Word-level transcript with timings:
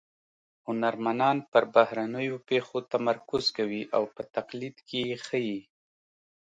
هنرمنان 0.67 1.37
پر 1.51 1.63
بهرنیو 1.73 2.35
پېښو 2.49 2.77
تمرکز 2.91 3.43
کوي 3.57 3.81
او 3.95 4.03
په 4.15 4.21
تقلید 4.35 4.75
کې 4.87 4.99
یې 5.09 5.17
ښيي 5.25 5.59